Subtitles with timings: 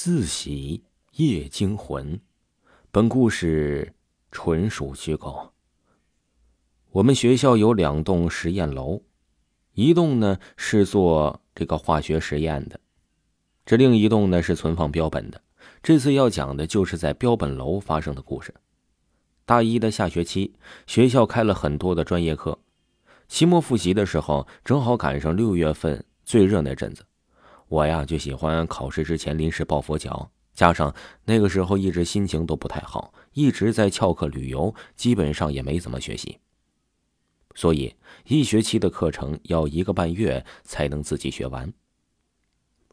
[0.00, 0.84] 自喜
[1.16, 2.20] 夜惊魂，
[2.92, 3.94] 本故事
[4.30, 5.52] 纯属虚构。
[6.92, 9.02] 我们学校有两栋实验楼，
[9.72, 12.78] 一栋呢是做这个化学实验的，
[13.66, 15.42] 这另一栋呢是存放标本的。
[15.82, 18.54] 这次要讲的就是在标本楼发生的故事。
[19.44, 20.54] 大一的下学期，
[20.86, 22.56] 学校开了很多的专业课，
[23.26, 27.04] 期末复习的时候，正好赶上六月份最热那阵子。
[27.68, 30.94] 我呀，就喜欢考试之前临时抱佛脚，加上
[31.26, 36.38] 那个时候一直心情都不太好，一直在翘课旅游，基本上也没怎么学习。
[37.54, 41.70] 所以一学期的课程要一个半月才能自己学完。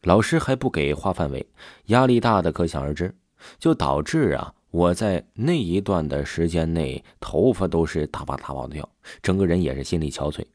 [0.01, 1.47] 老师还不给划范围，
[1.85, 3.15] 压力大的可想而知，
[3.57, 8.89] 就导致啊，我在那一段的时间内头发都是大把大把的掉，
[9.21, 10.45] 整个人也是心力憔悴。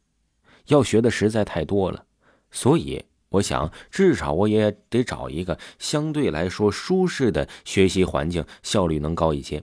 [0.66, 2.04] 要学的实在太多了，
[2.50, 3.02] 所以。
[3.30, 9.62] 我想，至少我也得找一个相对来说舒适的学习环境，效率能高一些。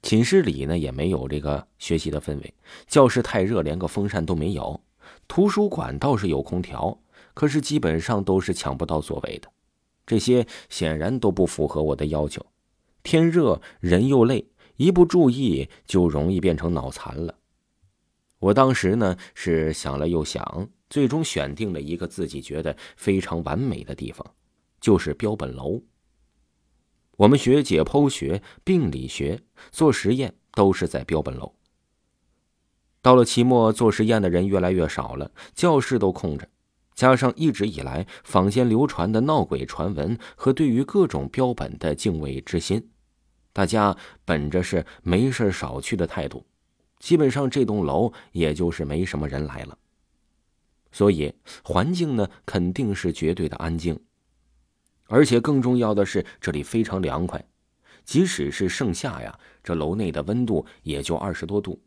[0.00, 2.54] 寝室里呢也没有这个学习的氛围，
[2.86, 4.80] 教室太热，连个风扇都没有。
[5.26, 7.00] 图书馆倒是有空调，
[7.34, 9.48] 可是基本上都是抢不到座位的。
[10.06, 12.46] 这些显然都不符合我的要求。
[13.02, 17.37] 天热人又累，一不注意就容易变成脑残了。
[18.38, 20.68] 我当时呢是想了又想。
[20.90, 24.26] 最终选定了一个自己觉得非常完美的地方，
[24.80, 25.82] 就是标本楼。
[27.18, 31.54] 我们学解剖学、病理学、做实验都是在标本楼。
[33.02, 36.48] 到了期末，做实验的人越来越少了，教室都空着。
[36.94, 42.88] 加上一直以来坊间流传的闹鬼传闻和对于各种标本的敬畏之心，
[43.52, 43.94] 大家
[44.24, 46.46] 本着是没事少去的态度，
[46.98, 49.78] 基本上这栋楼也就是没什么人来了。
[50.90, 53.98] 所以环境呢，肯定是绝对的安静，
[55.06, 57.44] 而且更重要的是，这里非常凉快，
[58.04, 61.80] 即使是盛夏呀，这楼内的温度也就二十多度。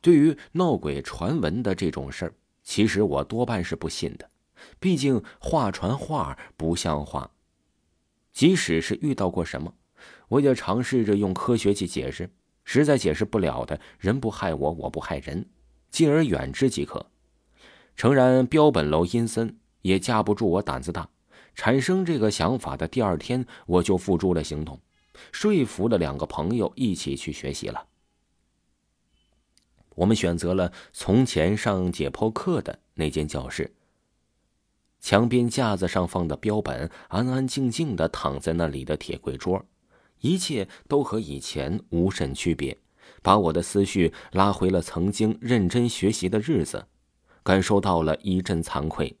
[0.00, 4.30] 对于闹鬼传闻的这种事儿，其实我多半是不信的，
[4.78, 7.28] 毕竟话传话不像话。
[8.32, 9.74] 即使是遇到过什么，
[10.28, 12.30] 我也尝试着用科学去解释，
[12.66, 15.46] 实在解释不了的，人不害我，我不害人，
[15.90, 17.06] 敬而远之即可。
[17.96, 21.08] 诚然，标本楼阴森，也架不住我胆子大。
[21.54, 24.78] 产生这个想法的第二天，我就付诸了行动，
[25.32, 27.86] 说服了两个朋友一起去学习了。
[29.94, 33.72] 我们选择了从前上解剖课的那间教室。
[35.00, 39.64] 墙边架子上放的标本，安安静静的躺在那里的铁柜桌，
[40.20, 42.78] 一切都和以前无甚区别，
[43.22, 46.86] 把我的思绪拉回了曾经认真学习的日子。
[47.42, 49.16] 感受到了一阵惭愧，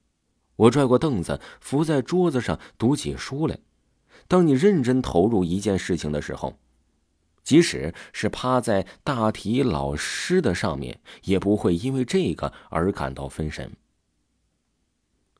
[0.56, 3.56] 我拽过凳子，伏在桌子上读起书来。
[4.26, 6.58] 当你认真投入一件事情的时候，
[7.44, 13.76] 即使是趴在大体老师的上面，也不会因为这个而感到分神。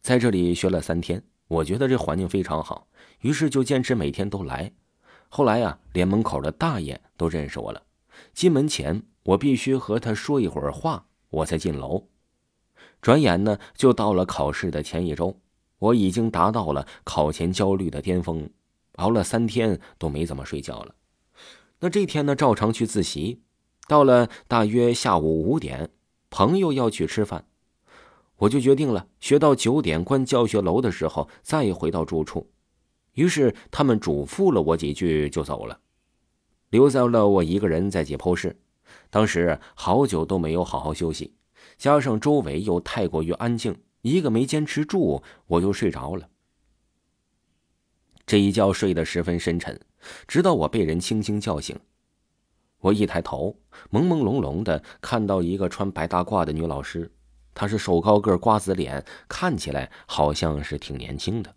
[0.01, 2.87] 在这里学了三天，我觉得这环境非常好，
[3.23, 4.73] 于是就坚持每天都来。
[5.29, 7.83] 后来呀，连门口的大爷都认识我了。
[8.33, 12.09] 进门前，我必须和他说一会儿话，我才进楼。
[13.03, 15.39] 转眼呢，就到了考试的前一周，
[15.79, 18.49] 我已经达到了考前焦虑的巅峰，
[18.97, 20.95] 熬了三天都没怎么睡觉了。
[21.81, 23.43] 那这天呢，照常去自习。
[23.87, 25.91] 到了大约下午五点，
[26.31, 27.45] 朋友要去吃饭，
[28.39, 32.51] 我就决定了，学到九点关教学楼的时候再回到住处。
[33.17, 35.81] 于是他们嘱咐了我几句，就走了，
[36.71, 38.57] 留下了我一个人在解剖室。
[39.11, 41.35] 当时好久都没有好好休息。
[41.77, 46.29] 加上周围又太过于安静，一个没坚持住，我就睡着了。
[48.25, 49.79] 这一觉睡得十分深沉，
[50.29, 51.79] 直到我被人轻轻叫醒。
[52.81, 53.59] 我一抬头，
[53.91, 57.11] 朦朦胧胧的看到一个穿白大褂的女老师，
[57.55, 61.55] 她是瘦高个、瓜子脸，看起来好像是挺年轻的。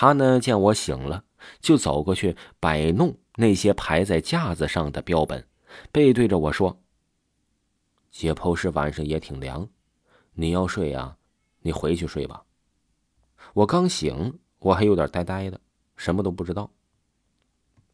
[0.00, 1.24] 他呢见我醒了，
[1.58, 5.44] 就走过去摆弄那些排在架子上的标本，
[5.90, 6.80] 背对着我说。
[8.08, 9.68] 解剖室晚上也挺凉，
[10.34, 11.16] 你要睡呀，
[11.62, 12.44] 你回去睡吧。
[13.54, 15.60] 我刚醒，我还有点呆呆的，
[15.96, 16.70] 什么都不知道。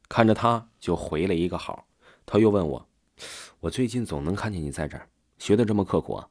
[0.07, 1.87] 看着他，就回了一个好。
[2.27, 2.87] 他又问我
[3.61, 5.09] ：“我最近总能看见你在这儿，
[5.39, 6.29] 学的这么刻苦啊？”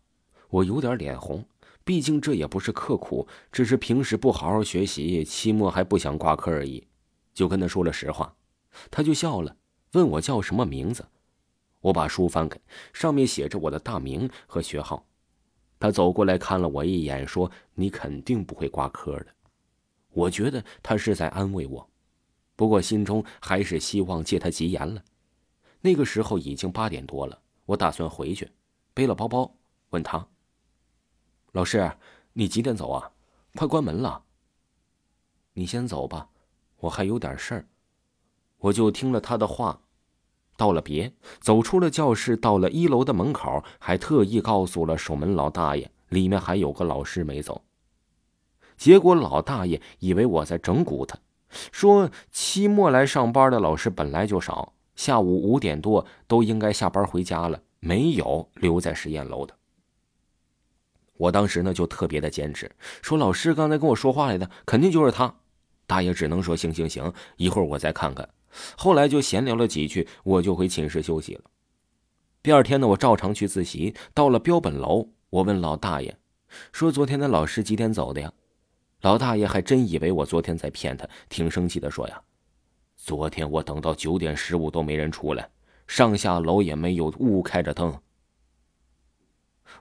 [0.51, 1.43] 我有点脸红，
[1.83, 6.87] 毕竟这也不是刻苦，只是平时不好好学习，期末还不想挂科而已。
[7.33, 8.35] 就跟他说了实话，
[8.89, 9.55] 他就笑了，
[9.93, 11.05] 问我叫什么名字。
[11.81, 12.57] 我把书翻开，
[12.93, 15.05] 上面写着我的大名和学号。
[15.79, 19.27] 他走过来看了我一眼，说：“你肯定不会挂科的。”
[20.13, 21.85] 我觉得他是在安慰我，
[22.55, 25.03] 不过心中还是希望借他吉言了。
[25.81, 28.49] 那个时候已经八点多了，我打算回去，
[28.93, 29.53] 背了包包，
[29.89, 30.25] 问他
[31.53, 31.91] ：“老师，
[32.33, 33.11] 你几点走啊？
[33.55, 34.23] 快关门了。”
[35.53, 36.27] 你先走吧，
[36.79, 37.67] 我还有点事儿。
[38.57, 39.79] 我就听了他的话，
[40.57, 47.61] 道了别，走出了教室，到了一楼的门口，还特意告诉了守门老大爷，里面还有个老师没走。
[48.75, 51.19] 结果老大爷以为我在整蛊他，
[51.71, 59.55] 说期末来上班的老师本来就少，下午五点多都应该下班回家了，没有留在实验楼的。
[61.17, 62.69] 我当时呢就特别的坚持，
[63.01, 65.33] 说老师刚才跟我说话来的，肯定就是他。
[65.85, 68.27] 大爷只能说行行行，一会儿我再看看。
[68.77, 71.41] 后来就闲聊了几句，我就回寝室休息了。
[72.41, 73.93] 第二天呢，我照常去自习。
[74.13, 76.15] 到了标本楼，我问老大爷，
[76.71, 78.31] 说昨天的老师几点走的呀？
[79.01, 82.21] 老大爷还真以为我昨天在骗他，挺生气的说呀
[82.95, 85.49] ：“昨天我等到九点十五都没人出来，
[85.87, 87.93] 上下楼也没有屋开着灯。”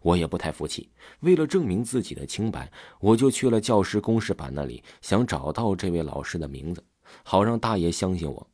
[0.01, 0.89] 我也不太服气，
[1.21, 6.83] 为了证明自己的清白，我就去了教师公示板那里，想找到这位老师的名字，
[7.23, 8.47] 好让大爷相信我。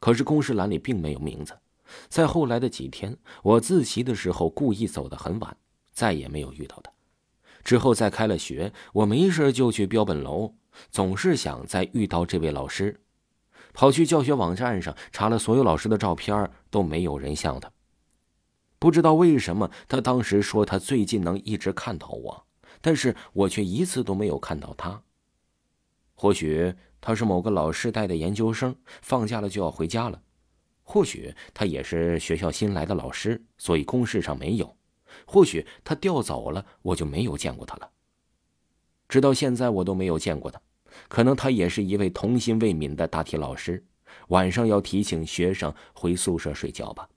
[0.00, 1.58] 可是公示栏里并没有名字。
[2.08, 5.56] 在后来的几天，我自习的时候故意走得很晚，
[5.90, 6.92] 再也没有遇到他。
[7.64, 10.54] 之后再开了学，我没事就去标本楼，
[10.90, 13.00] 总是想再遇到这位老师。
[13.72, 17.70] 跑去教学网站上查了所有老师的照片，都没有人像他。
[18.78, 22.46] 不知道为什么，他当时说他最近能一直看到我，
[22.80, 25.02] 但是我却一次都没有看到他。
[26.14, 30.20] 或许他是某个老师带的研究生，放假了就要回家了；
[30.82, 34.66] 或许他也是学校新来的老师，所以公示上没有；
[35.26, 37.90] 或许他调走了，我就没有见过他了。
[39.08, 40.60] 直到现在，我都没有见过他。
[41.08, 43.84] 可能他也是一位童心未泯的大体老师，
[44.28, 47.08] 晚上要提醒学生回宿舍睡觉吧。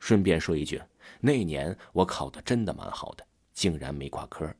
[0.00, 0.82] 顺便说一句，
[1.20, 4.52] 那年我考的真的蛮好的，竟然没挂科。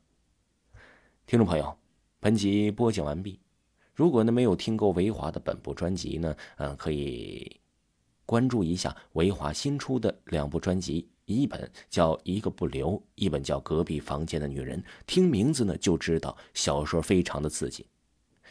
[1.25, 1.77] 听众朋友，
[2.19, 3.39] 本集播讲完毕。
[3.93, 7.59] 如果呢没有听够维华的本部专辑呢，嗯，可以
[8.25, 14.81] 关注一下维华新出的两部专辑，一本叫《一个不留》，一本叫《隔壁房间的女人》。
[15.05, 17.85] 听名字呢就知道小说非常的刺激。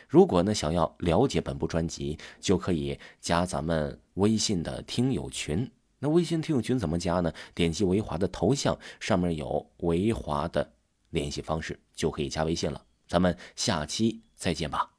[0.09, 5.71] 如果呢想要了解本部专辑，就可以加咱们微信的听友群。
[6.01, 7.33] 那微信听友群怎么加呢？
[7.55, 10.73] 点击维华的头像，上面有维华的
[11.11, 12.83] 联系方式，就可以加微信了。
[13.07, 14.91] 咱们下期再见吧。